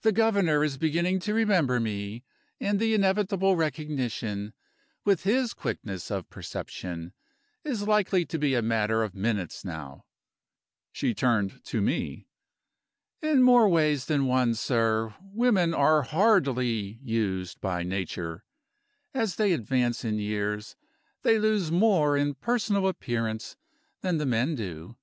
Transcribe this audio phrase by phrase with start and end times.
[0.00, 2.24] The Governor is beginning to remember me,
[2.58, 4.54] and the inevitable recognition
[5.04, 7.12] with his quickness of perception
[7.62, 10.06] is likely to be a matter of minutes now."
[10.90, 12.28] She turned to me.
[13.20, 18.44] "In more ways than one, sir, women are hardly used by Nature.
[19.12, 20.76] As they advance in years
[21.24, 23.58] they lose more in personal appearance
[24.00, 24.96] than the men do.